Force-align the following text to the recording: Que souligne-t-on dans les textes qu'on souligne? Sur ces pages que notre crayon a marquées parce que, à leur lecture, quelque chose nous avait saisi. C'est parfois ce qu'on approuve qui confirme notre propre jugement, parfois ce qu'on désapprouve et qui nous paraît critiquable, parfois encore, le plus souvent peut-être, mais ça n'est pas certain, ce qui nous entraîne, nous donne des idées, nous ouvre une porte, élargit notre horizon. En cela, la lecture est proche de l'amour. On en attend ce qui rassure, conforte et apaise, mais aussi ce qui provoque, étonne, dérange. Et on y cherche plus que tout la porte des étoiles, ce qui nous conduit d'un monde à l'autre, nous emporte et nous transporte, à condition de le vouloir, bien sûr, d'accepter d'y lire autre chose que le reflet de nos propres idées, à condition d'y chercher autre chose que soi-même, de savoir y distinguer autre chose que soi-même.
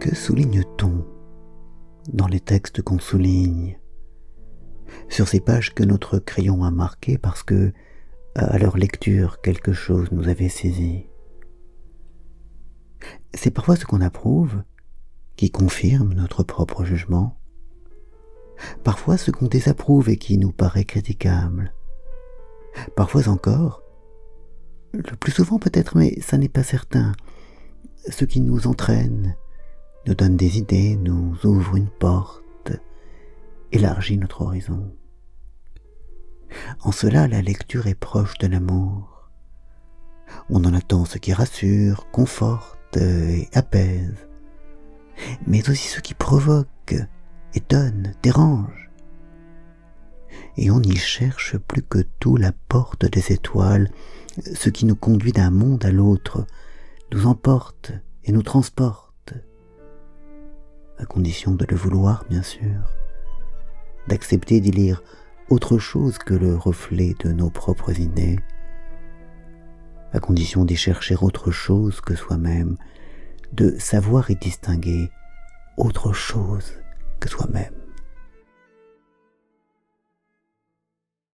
Que 0.00 0.14
souligne-t-on 0.14 1.04
dans 2.12 2.26
les 2.26 2.40
textes 2.40 2.82
qu'on 2.82 2.98
souligne? 2.98 3.78
Sur 5.08 5.26
ces 5.28 5.40
pages 5.40 5.74
que 5.74 5.82
notre 5.82 6.18
crayon 6.18 6.62
a 6.64 6.70
marquées 6.70 7.18
parce 7.18 7.42
que, 7.42 7.72
à 8.34 8.58
leur 8.58 8.76
lecture, 8.76 9.40
quelque 9.40 9.72
chose 9.72 10.12
nous 10.12 10.28
avait 10.28 10.48
saisi. 10.48 11.06
C'est 13.34 13.50
parfois 13.50 13.76
ce 13.76 13.84
qu'on 13.84 14.00
approuve 14.00 14.62
qui 15.36 15.50
confirme 15.50 16.14
notre 16.14 16.42
propre 16.42 16.84
jugement, 16.84 17.38
parfois 18.84 19.16
ce 19.16 19.30
qu'on 19.30 19.48
désapprouve 19.48 20.08
et 20.08 20.16
qui 20.16 20.38
nous 20.38 20.52
paraît 20.52 20.84
critiquable, 20.84 21.74
parfois 22.94 23.28
encore, 23.28 23.82
le 24.92 25.02
plus 25.16 25.32
souvent 25.32 25.58
peut-être, 25.58 25.96
mais 25.96 26.18
ça 26.20 26.38
n'est 26.38 26.48
pas 26.48 26.62
certain, 26.62 27.12
ce 28.08 28.24
qui 28.24 28.40
nous 28.40 28.66
entraîne, 28.66 29.36
nous 30.06 30.14
donne 30.14 30.36
des 30.36 30.58
idées, 30.58 30.96
nous 30.96 31.36
ouvre 31.44 31.76
une 31.76 31.90
porte, 31.90 32.72
élargit 33.72 34.18
notre 34.18 34.42
horizon. 34.42 34.94
En 36.80 36.92
cela, 36.92 37.26
la 37.26 37.42
lecture 37.42 37.88
est 37.88 37.94
proche 37.94 38.38
de 38.38 38.46
l'amour. 38.46 39.30
On 40.48 40.64
en 40.64 40.74
attend 40.74 41.04
ce 41.04 41.18
qui 41.18 41.32
rassure, 41.32 42.10
conforte 42.10 42.96
et 42.96 43.48
apaise, 43.52 44.28
mais 45.46 45.68
aussi 45.68 45.88
ce 45.88 46.00
qui 46.00 46.14
provoque, 46.14 46.94
étonne, 47.54 48.14
dérange. 48.22 48.90
Et 50.56 50.70
on 50.70 50.80
y 50.82 50.96
cherche 50.96 51.58
plus 51.58 51.82
que 51.82 52.02
tout 52.20 52.36
la 52.36 52.52
porte 52.52 53.06
des 53.06 53.32
étoiles, 53.32 53.90
ce 54.54 54.70
qui 54.70 54.86
nous 54.86 54.96
conduit 54.96 55.32
d'un 55.32 55.50
monde 55.50 55.84
à 55.84 55.90
l'autre, 55.90 56.46
nous 57.12 57.26
emporte 57.26 57.92
et 58.24 58.32
nous 58.32 58.42
transporte, 58.42 59.05
à 60.98 61.04
condition 61.04 61.54
de 61.54 61.66
le 61.68 61.76
vouloir, 61.76 62.24
bien 62.28 62.42
sûr, 62.42 62.94
d'accepter 64.08 64.60
d'y 64.60 64.70
lire 64.70 65.02
autre 65.48 65.78
chose 65.78 66.18
que 66.18 66.34
le 66.34 66.56
reflet 66.56 67.14
de 67.24 67.32
nos 67.32 67.50
propres 67.50 67.98
idées, 68.00 68.38
à 70.12 70.20
condition 70.20 70.64
d'y 70.64 70.76
chercher 70.76 71.16
autre 71.20 71.50
chose 71.50 72.00
que 72.00 72.14
soi-même, 72.14 72.76
de 73.52 73.76
savoir 73.78 74.30
y 74.30 74.36
distinguer 74.36 75.10
autre 75.76 76.12
chose 76.12 76.72
que 77.20 77.28
soi-même. 77.28 77.85